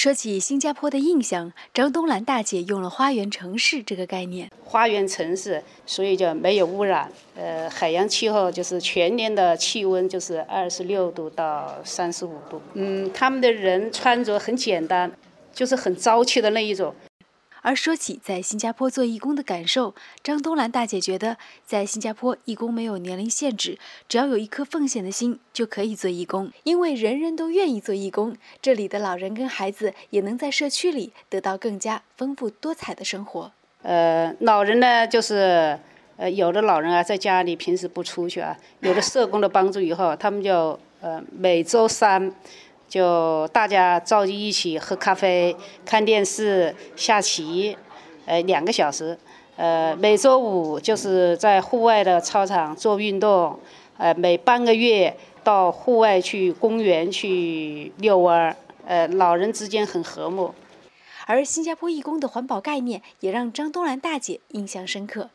[0.00, 4.48] 说起新加坡的印象，张东兰大姐用了“花园城市”这个概念。
[4.64, 7.10] 花园城市，所以就没有污染。
[7.34, 12.62] 呃，海洋气候就是全年的气温就是二十六度到三十五度。
[12.74, 15.10] 嗯，他们的人穿着很简单，
[15.52, 16.94] 就是很朝气的那一种。
[17.68, 21.36] 而说起在新加坡做义工的感受，张东兰大姐觉得，
[21.66, 23.78] 在新加坡义工没有年龄限制，
[24.08, 28.34] 只要有一颗奉献的心就可以做义工，因为人人都愿意做义工。
[28.62, 33.52] 这里的老人跟孩子也能在社区里得到更加丰富多彩的生活。
[33.82, 35.78] 呃，老人呢，就是
[36.16, 42.32] 呃，有的老人啊，在家里平时不出去啊，有了社工的帮助以后，他们就呃每周三。
[42.88, 47.76] 就大家召集一起喝咖啡、看电视、下棋，
[48.24, 49.18] 呃，两个小时。
[49.56, 53.58] 呃，每周五就是在户外的操场做运动，
[53.96, 58.56] 呃，每半个月到户外去公园去遛弯儿。
[58.86, 60.54] 呃，老人之间很和睦。
[61.26, 65.28] 而新加坡义工的环保概念也让张东兰大姐印象深刻。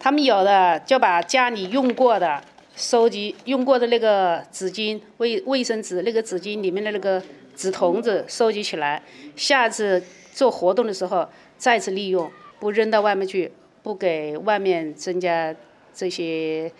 [0.00, 2.42] 他们有的就把家里用过的。
[2.80, 7.22] 收集用过的那个纸巾、卫卫生纸，那个纸巾里面的那个
[7.54, 9.02] 纸筒子收集起来，
[9.36, 15.54] 下次做活动的时候再次利用，不扔到外面去，不给外面增加
[15.92, 16.72] 这些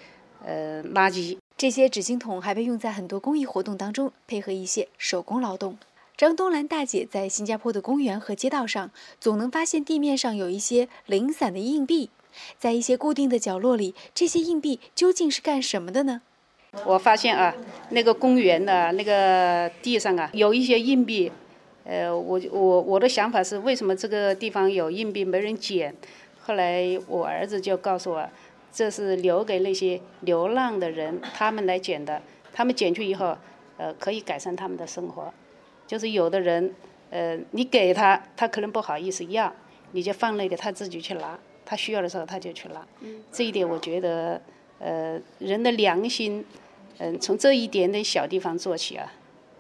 [0.43, 1.37] 呃垃圾。
[1.59, 5.77] 这些纸巾筒还被用在很多公益活动当中，配合一些手工劳动。
[6.17, 8.91] 张东兰大姐在新加坡的公园和街道上，
[9.21, 12.09] 总能发现地面上有一些零散的硬币。
[12.59, 16.23] 在一些固定的角落里，这些硬币究竟是干什么的呢？
[16.85, 17.55] 我发现啊，
[17.91, 21.31] 那个公园的那个地上啊，有一些硬币。
[21.83, 25.93] 呃，我我我的想法是，为什么这个地方有硬币没人捡？
[26.39, 28.29] 后来我儿子就告诉我，
[28.71, 32.23] 这是留给那些流浪的人，他们来捡的。
[32.53, 33.37] 他们捡去以后，
[33.79, 35.33] 呃，可以改善他们的生活。
[35.87, 36.73] 就是有的人，
[37.11, 39.53] 呃，你给他，他可能不好意思要，
[39.93, 41.39] 你就放那里，他自己去拿。
[41.71, 42.85] 他需要的时候他就去拿，
[43.31, 44.43] 这一点我觉得，
[44.81, 46.45] 呃，人的良心，
[46.99, 49.13] 嗯，从这一点点小地方做起啊，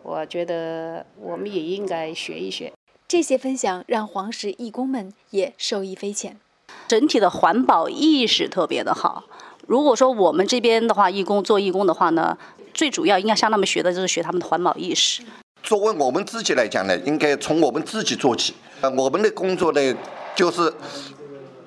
[0.03, 2.73] 我觉得我们也应该学一学。
[3.07, 6.37] 这些分享让黄石义工们也受益匪浅，
[6.89, 9.23] 整体的环保意识特别的好。
[9.69, 12.37] 如果说我们这边的话，义工做义工的话呢，
[12.75, 15.23] 最主要应该向他们学的就是学他们的环保意识。
[15.63, 18.55] 作为我们自己来讲呢，应该从我们自己做起。
[18.81, 19.97] 呃，我们的工作呢，
[20.35, 20.75] 就是。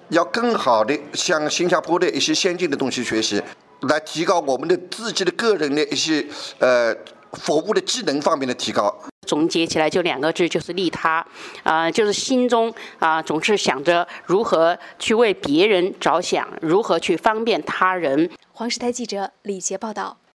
[0.09, 3.41] 要更好的向新加坡的一些先进的东西学习，
[3.81, 6.25] 来提高我们的自己的个人的一些
[6.59, 6.95] 呃
[7.33, 8.93] 服务的技能方面的提高。
[9.25, 11.25] 总结起来就两个字，就是利他，
[11.63, 18.29] 啊，就是心中啊总是想着如何去为别人着想，如何去方便他人。
[18.51, 20.17] 黄石台记者李杰报道。